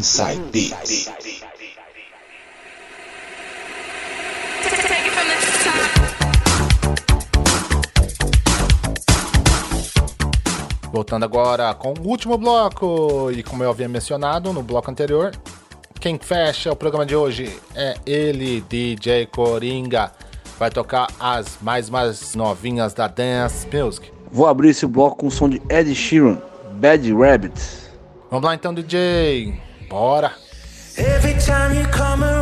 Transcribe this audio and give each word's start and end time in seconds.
Inside 0.00 0.40
This. 0.50 1.10
Voltando 10.90 11.24
agora 11.24 11.74
com 11.74 11.92
o 11.92 12.08
último 12.08 12.38
bloco, 12.38 13.30
e 13.30 13.42
como 13.42 13.62
eu 13.62 13.68
havia 13.68 13.90
mencionado 13.90 14.54
no 14.54 14.62
bloco 14.62 14.90
anterior, 14.90 15.32
quem 16.00 16.18
fecha 16.18 16.72
o 16.72 16.76
programa 16.76 17.04
de 17.04 17.14
hoje 17.14 17.54
é 17.74 17.98
ele, 18.06 18.62
DJ 18.62 19.26
Coringa. 19.26 20.12
Vai 20.58 20.70
tocar 20.70 21.08
as 21.20 21.58
mais 21.60 21.90
mais 21.90 22.34
novinhas 22.34 22.94
da 22.94 23.06
Dance 23.06 23.66
Music. 23.70 24.10
Vou 24.32 24.46
abrir 24.46 24.70
esse 24.70 24.86
bloco 24.86 25.16
com 25.16 25.26
o 25.26 25.30
som 25.30 25.46
de 25.46 25.60
Ed 25.68 25.94
Sheeran, 25.94 26.40
Bad 26.76 27.12
Rabbit. 27.12 27.60
Vamos 28.30 28.46
lá 28.46 28.54
então, 28.54 28.72
DJ. 28.72 29.68
Bora! 29.90 30.32
Every 30.96 31.34
time 31.40 31.74
you 31.74 31.84
come 31.86 32.22
around, 32.22 32.39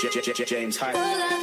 J- 0.00 0.10
J- 0.10 0.32
J- 0.32 0.44
James 0.44 0.76
Hyde. 0.76 1.35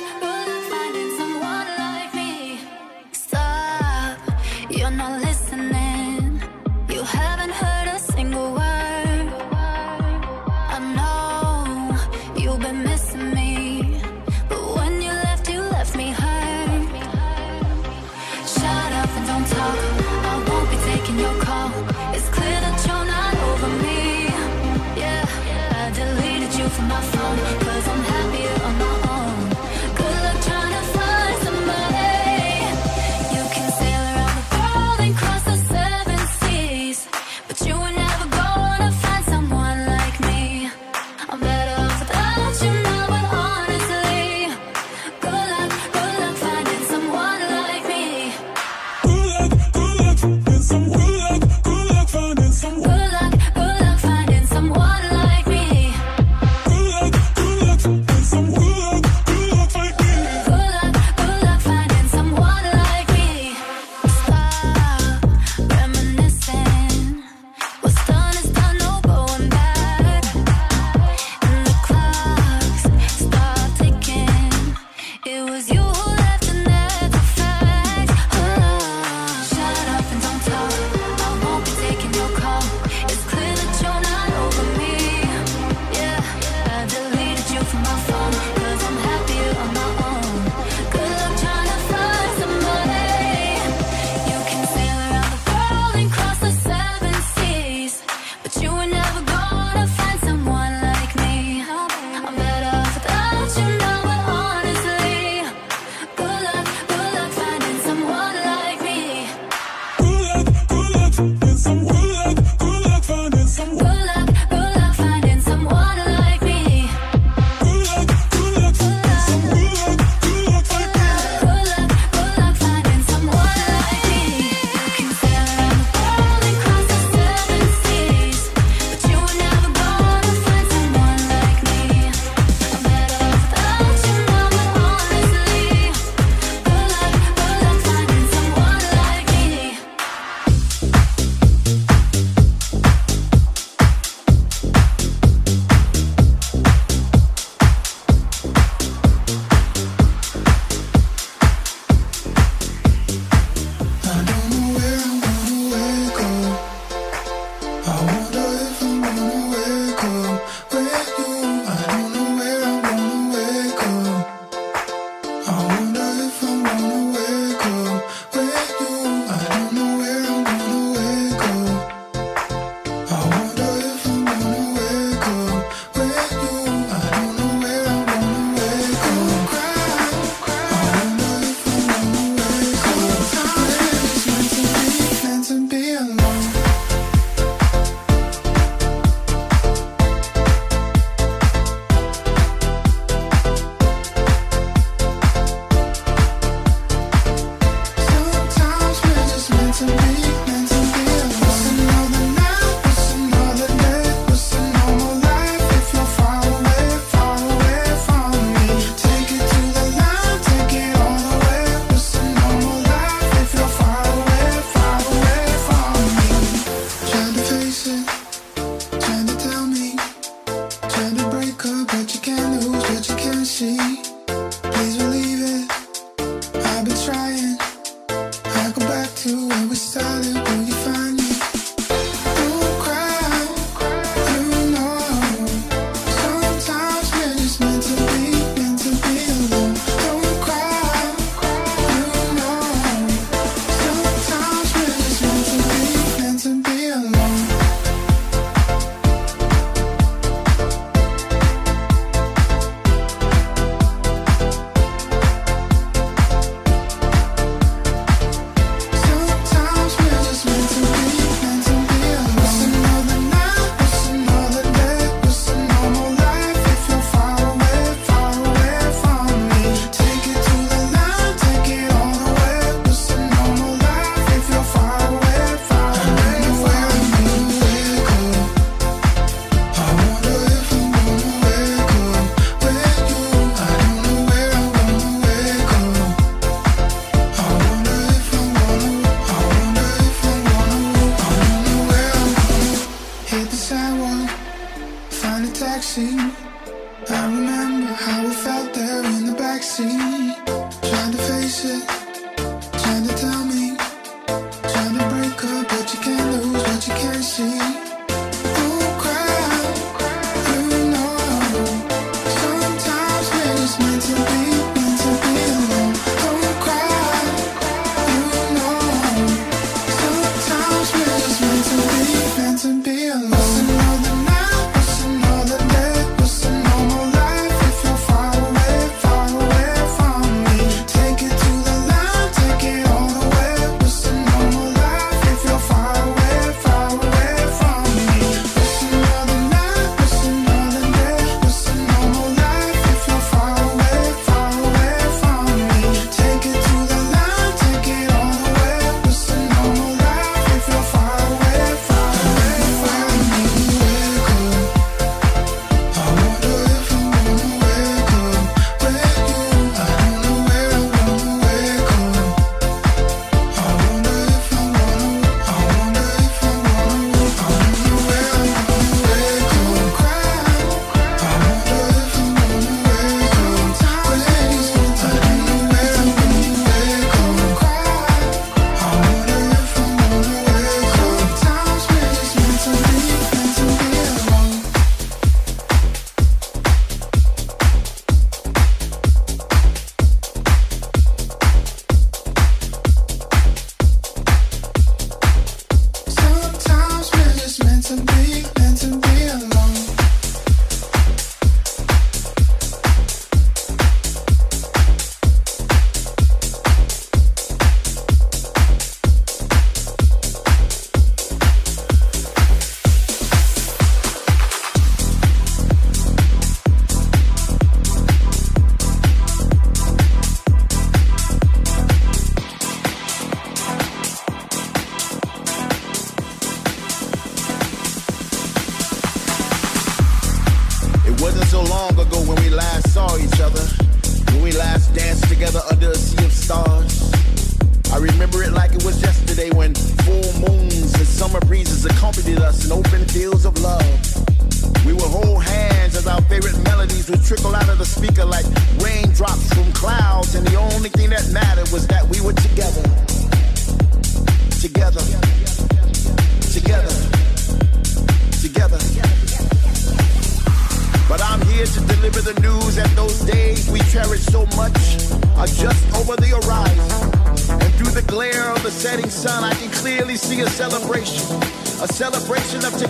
to 397.95 398.13
me. 398.13 398.22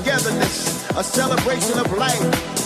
togetherness, 0.04 0.84
a 0.98 1.04
celebration 1.04 1.80
of 1.80 1.88
life. 1.98 2.20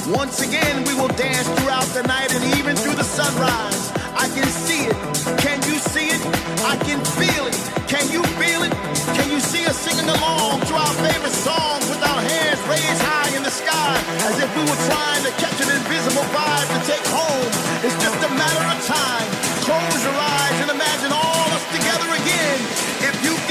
Once 0.10 0.41
again, 0.41 0.84
we 0.86 0.94
will 0.96 1.12
dance 1.13 1.46
throughout 1.60 1.86
the 1.94 2.01
night 2.03 2.34
and 2.34 2.44
even 2.58 2.75
through 2.75 2.96
the 2.96 3.03
sunrise. 3.03 3.94
I 4.17 4.25
can 4.34 4.48
see 4.50 4.89
it. 4.89 4.98
Can 5.38 5.62
you 5.70 5.77
see 5.77 6.10
it? 6.10 6.22
I 6.65 6.75
can 6.82 6.98
feel 7.13 7.46
it. 7.46 7.58
Can 7.86 8.10
you 8.10 8.24
feel 8.41 8.65
it? 8.65 8.74
Can 9.13 9.29
you 9.29 9.39
see 9.39 9.65
us 9.70 9.77
singing 9.77 10.10
along 10.10 10.65
to 10.65 10.74
our 10.74 10.94
favorite 11.06 11.38
songs 11.38 11.86
with 11.89 12.01
our 12.01 12.22
hands 12.25 12.60
raised 12.65 13.01
high 13.06 13.29
in 13.38 13.44
the 13.44 13.53
sky 13.53 13.94
as 14.25 14.41
if 14.41 14.50
we 14.58 14.63
were 14.65 14.82
trying 14.89 15.24
to 15.29 15.32
catch 15.38 15.58
an 15.62 15.70
invisible 15.70 16.25
vibe 16.34 16.67
to 16.74 16.79
take 16.89 17.06
home? 17.13 17.51
It's 17.86 17.98
just 18.01 18.17
a 18.17 18.32
matter 18.34 18.65
of 18.65 18.77
time. 18.89 19.27
Close 19.62 20.01
your 20.01 20.17
eyes 20.17 20.58
and 20.65 20.70
imagine 20.74 21.13
all 21.13 21.50
us 21.53 21.65
together 21.70 22.10
again. 22.17 22.58
If 23.06 23.15
you 23.22 23.47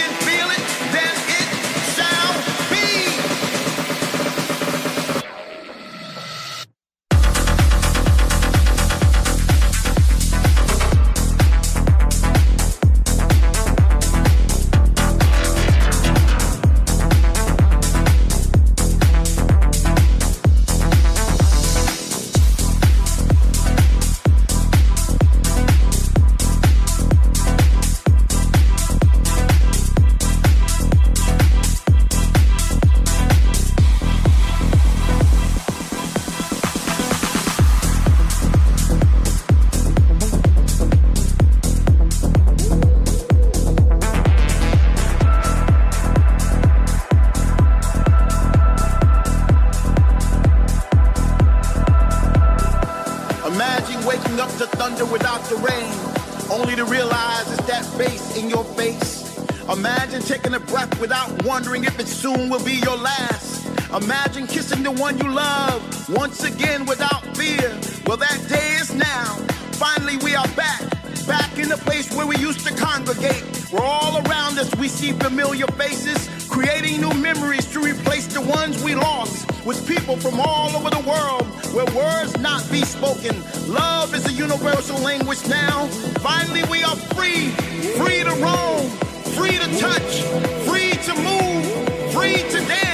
Imagine 53.46 54.04
waking 54.04 54.40
up 54.40 54.50
to 54.58 54.66
thunder 54.66 55.06
without 55.06 55.40
the 55.44 55.54
rain, 55.56 55.92
only 56.50 56.74
to 56.74 56.84
realize 56.84 57.48
it's 57.52 57.64
that 57.68 57.84
face 57.96 58.36
in 58.36 58.50
your 58.50 58.64
face. 58.64 59.38
Imagine 59.72 60.20
taking 60.20 60.54
a 60.54 60.58
breath 60.58 61.00
without 61.00 61.44
wondering 61.44 61.84
if 61.84 61.96
it 62.00 62.08
soon 62.08 62.50
will 62.50 62.64
be 62.64 62.74
your 62.74 62.96
last. 62.96 63.66
Imagine 63.94 64.48
kissing 64.48 64.82
the 64.82 64.90
one 64.90 65.16
you 65.18 65.30
love 65.30 65.80
once 66.08 66.42
again 66.42 66.86
without 66.86 67.22
fear. 67.36 67.70
Well, 68.06 68.16
that 68.16 68.44
day 68.48 68.78
is 68.80 68.92
now. 68.92 69.36
Finally, 69.78 70.16
we 70.24 70.34
are 70.34 70.48
back, 70.48 70.82
back 71.28 71.56
in 71.56 71.68
the 71.68 71.76
place 71.76 72.12
where 72.16 72.26
we 72.26 72.36
used 72.38 72.66
to 72.66 72.74
congregate. 72.74 73.44
We're 73.72 73.80
all 73.80 74.18
around 74.26 74.58
us, 74.58 74.74
we 74.74 74.88
see 74.88 75.12
familiar 75.12 75.68
faces 75.68 76.45
creating 76.56 77.02
new 77.02 77.12
memories 77.20 77.66
to 77.66 77.80
replace 77.80 78.26
the 78.28 78.40
ones 78.40 78.82
we 78.82 78.94
lost. 78.94 79.44
With 79.66 79.86
people 79.86 80.16
from 80.16 80.40
all 80.40 80.75
over 80.75 80.88
the 80.88 81.04
world, 81.06 81.44
where 81.75 81.84
words 81.94 82.38
not 82.38 82.62
be 82.70 82.80
spoken. 82.80 83.36
Love 83.68 84.14
is 84.14 84.25
a 84.26 84.32
universal 84.32 84.98
language 85.00 85.46
now. 85.48 85.86
Finally, 86.30 86.62
we 86.70 86.82
are 86.82 86.96
free, 87.14 87.50
free 88.00 88.25
to 88.25 88.34
roam, 88.40 88.88
free 89.36 89.58
to 89.62 89.68
touch, 89.78 90.22
free 90.66 90.92
to 91.08 91.12
move, 91.28 91.64
free 92.14 92.40
to 92.48 92.58
dance, 92.64 92.85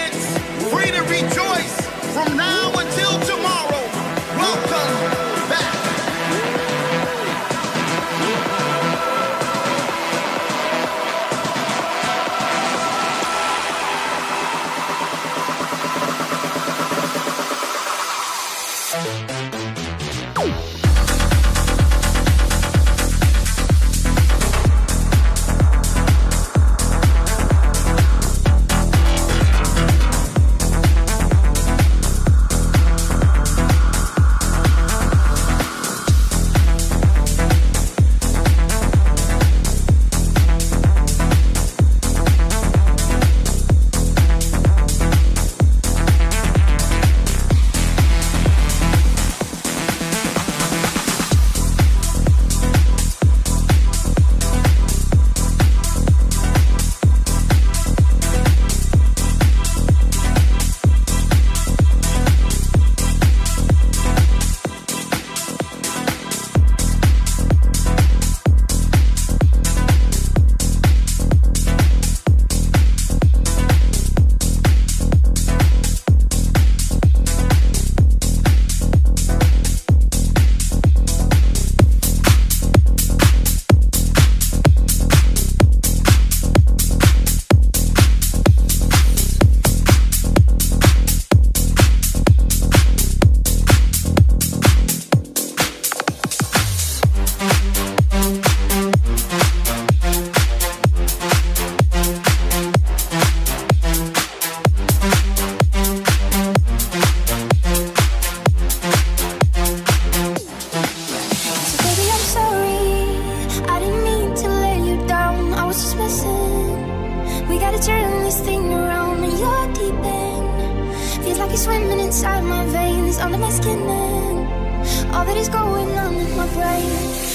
under 123.22 123.38
my 123.38 123.50
skin, 123.50 123.78
and 123.78 125.14
all 125.14 125.24
that 125.24 125.36
is 125.36 125.48
going 125.48 125.88
on 125.96 126.14
in 126.14 126.36
my 126.36 126.46
brain. 126.54 127.31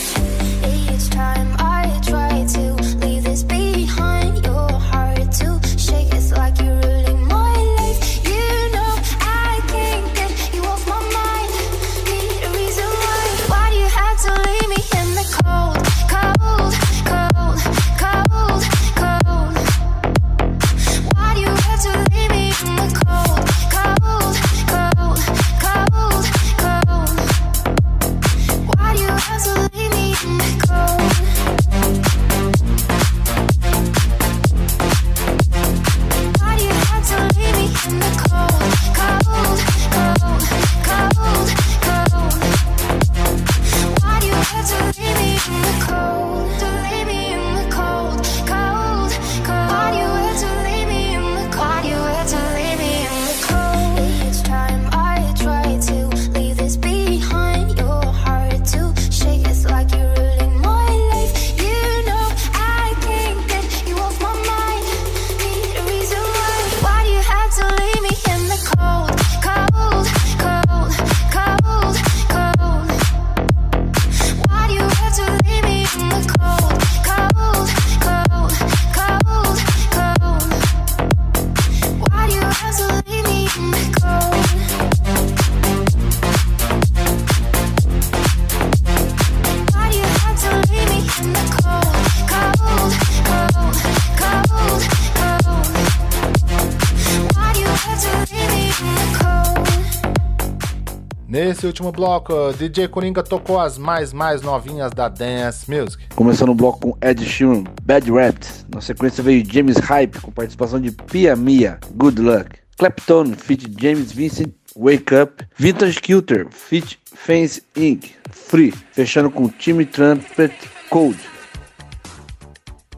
Nesse 101.58 101.66
último 101.66 101.92
bloco, 101.92 102.54
DJ 102.54 102.88
Coringa 102.88 103.24
tocou 103.24 103.60
as 103.60 103.80
mais 103.80 104.14
mais 104.14 104.44
novinhas 104.44 104.92
da 104.92 105.10
Dance 105.10 105.66
Music. 105.68 106.08
Começando 106.14 106.50
o 106.50 106.54
bloco 106.54 106.80
com 106.80 106.98
Ed 107.02 107.26
Sheeran, 107.26 107.64
Bad 107.82 108.12
Rapt. 108.12 108.48
Na 108.72 108.80
sequência 108.80 109.24
veio 109.24 109.44
James 109.44 109.78
Hype 109.78 110.22
com 110.22 110.32
participação 110.32 110.80
de 110.80 110.92
Pia 110.92 111.36
Mia, 111.36 111.80
Good 111.96 112.22
Luck. 112.22 112.60
Clapton, 112.78 113.34
feat 113.34 113.74
James 113.82 114.12
Vincent, 114.12 114.54
Wake 114.76 115.16
Up. 115.16 115.44
Vintage 115.56 116.00
Kilter, 116.00 116.48
feat 116.52 117.00
Fence 117.06 117.64
Inc., 117.76 118.12
Free. 118.30 118.72
Fechando 118.92 119.32
com 119.32 119.50
Timmy 119.50 119.88
Trumpet, 119.88 120.54
Cold. 120.92 121.18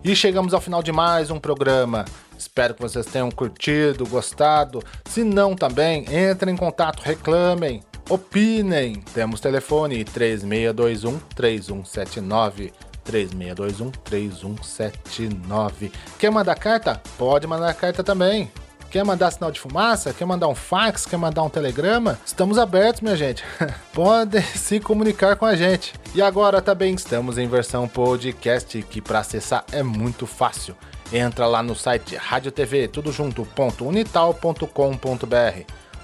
E 0.04 0.14
chegamos 0.14 0.54
ao 0.54 0.60
final 0.60 0.84
de 0.84 0.92
mais 0.92 1.32
um 1.32 1.40
programa. 1.40 2.04
Espero 2.38 2.74
que 2.74 2.82
vocês 2.82 3.06
tenham 3.06 3.32
curtido, 3.32 4.06
gostado. 4.06 4.82
Se 5.06 5.24
não 5.24 5.56
também, 5.56 6.06
entrem 6.10 6.54
em 6.54 6.58
contato, 6.58 7.02
reclamem, 7.02 7.82
opinem. 8.10 9.02
Temos 9.14 9.40
telefone 9.40 10.04
3621 10.04 11.20
3179. 11.36 12.74
3621-3179. 13.10 15.92
Quer 16.20 16.32
mandar 16.32 16.56
carta? 16.56 17.02
Pode 17.18 17.48
mandar 17.48 17.74
carta 17.74 18.04
também. 18.04 18.52
Quer 18.92 19.06
mandar 19.06 19.32
sinal 19.32 19.52
de 19.52 19.60
fumaça? 19.60 20.14
Quer 20.14 20.26
mandar 20.26 20.48
um 20.48 20.56
fax? 20.56 21.06
Quer 21.06 21.18
mandar 21.18 21.44
um 21.44 21.50
telegrama? 21.50 22.20
Estamos 22.26 22.58
abertos, 22.58 23.02
minha 23.02 23.16
gente. 23.16 23.44
Pode 23.94 24.42
se 24.42 24.80
comunicar 24.80 25.36
com 25.36 25.46
a 25.46 25.56
gente. 25.56 25.94
E 26.16 26.22
agora 26.22 26.62
também 26.62 26.96
estamos 26.96 27.38
em 27.38 27.48
versão 27.48 27.88
podcast, 27.88 28.82
que 28.84 29.00
para 29.00 29.20
acessar 29.20 29.64
é 29.72 29.84
muito 29.84 30.26
fácil. 30.26 30.76
Entra 31.14 31.46
lá 31.46 31.62
no 31.62 31.76
site 31.76 32.16
Rádio 32.16 32.52
TV, 32.52 32.88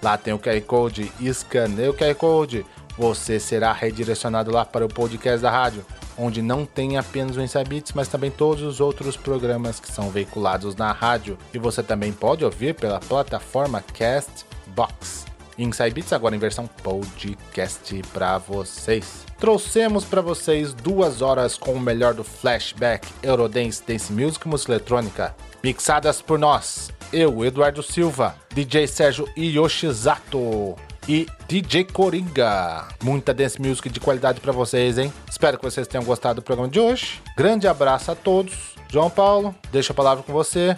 Lá 0.05 0.19
tem 0.19 0.35
o 0.35 0.37
QR 0.37 0.61
Code, 0.61 1.11
escaneia 1.19 1.89
o 1.89 1.93
QR 1.95 2.13
Code. 2.13 2.63
Você 2.95 3.39
será 3.39 3.73
redirecionado 3.73 4.51
lá 4.51 4.63
para 4.63 4.85
o 4.85 4.87
podcast 4.87 5.41
da 5.41 5.49
rádio 5.49 5.83
onde 6.15 6.43
não 6.43 6.63
tem 6.63 6.95
apenas 6.95 7.35
o 7.35 7.41
Inside 7.41 7.67
Beats, 7.67 7.91
mas 7.93 8.07
também 8.07 8.29
todos 8.29 8.61
os 8.61 8.79
outros 8.79 9.17
programas 9.17 9.79
que 9.79 9.91
são 9.91 10.11
veiculados 10.11 10.75
na 10.75 10.91
rádio. 10.91 11.39
E 11.51 11.57
você 11.57 11.81
também 11.81 12.13
pode 12.13 12.45
ouvir 12.45 12.75
pela 12.75 12.99
plataforma 12.99 13.83
Castbox. 13.97 15.25
Inside 15.57 16.05
agora 16.11 16.35
em 16.35 16.39
versão 16.39 16.67
podcast 16.67 17.99
para 18.13 18.37
vocês. 18.37 19.25
Trouxemos 19.39 20.05
para 20.05 20.21
vocês 20.21 20.71
duas 20.71 21.23
horas 21.23 21.57
com 21.57 21.73
o 21.73 21.79
melhor 21.79 22.13
do 22.13 22.23
flashback, 22.23 23.07
Eurodance, 23.23 23.81
Dance 23.85 24.13
Music 24.13 24.47
música 24.47 24.73
eletrônica, 24.73 25.35
mixadas 25.63 26.21
por 26.21 26.37
nós, 26.37 26.91
eu, 27.15 27.45
Eduardo 27.45 27.81
Silva, 27.81 28.35
DJ 28.53 28.87
Sérgio 28.87 29.25
Yoshizato 29.37 30.75
e 31.07 31.25
DJ 31.47 31.85
Coringa. 31.85 32.89
Muita 33.01 33.33
dance 33.33 33.59
music 33.61 33.89
de 33.89 34.01
qualidade 34.01 34.41
para 34.41 34.51
vocês, 34.51 34.97
hein? 34.97 35.13
Espero 35.29 35.57
que 35.57 35.63
vocês 35.63 35.87
tenham 35.87 36.03
gostado 36.03 36.41
do 36.41 36.43
programa 36.43 36.69
de 36.69 36.79
hoje. 36.79 37.21
Grande 37.37 37.67
abraço 37.67 38.11
a 38.11 38.15
todos. 38.15 38.75
João 38.91 39.09
Paulo, 39.09 39.55
deixa 39.71 39.93
a 39.93 39.95
palavra 39.95 40.23
com 40.23 40.33
você 40.33 40.75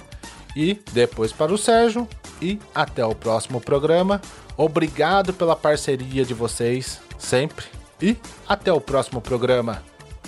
e 0.56 0.80
depois 0.94 1.32
para 1.32 1.52
o 1.52 1.58
Sérgio 1.58 2.08
e 2.40 2.60
até 2.74 3.04
o 3.04 3.16
próximo 3.16 3.60
programa. 3.60 4.22
Obrigado 4.56 5.34
pela 5.34 5.56
parceria 5.56 6.24
de 6.24 6.36
vocês 6.36 7.00
sempre 7.18 7.66
e 8.00 8.16
até 8.48 8.72
o 8.72 8.80
próximo 8.80 9.22
programa. 9.22 9.82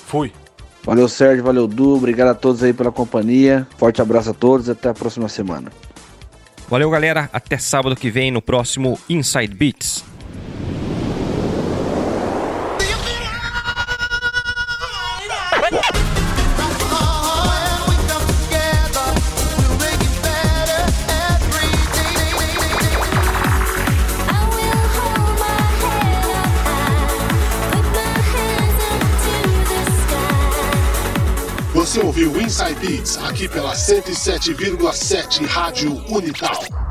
Fui. 0.07 0.33
Valeu, 0.83 1.07
Sérgio, 1.07 1.43
valeu, 1.43 1.67
Du. 1.67 1.95
Obrigado 1.95 2.29
a 2.29 2.35
todos 2.35 2.63
aí 2.63 2.73
pela 2.73 2.91
companhia. 2.91 3.67
Forte 3.77 4.01
abraço 4.01 4.31
a 4.31 4.33
todos 4.33 4.67
e 4.67 4.71
até 4.71 4.89
a 4.89 4.93
próxima 4.93 5.29
semana. 5.29 5.71
Valeu, 6.69 6.89
galera. 6.91 7.29
Até 7.33 7.57
sábado 7.57 7.95
que 7.95 8.11
vem 8.11 8.29
no 8.29 8.43
próximo 8.43 8.99
Inside 9.09 9.55
Beats. 9.55 10.08
Inside 32.59 32.79
Beats 32.85 33.17
aqui 33.19 33.47
pela 33.47 33.73
107,7 33.73 35.45
Rádio 35.45 35.93
Unital. 36.09 36.88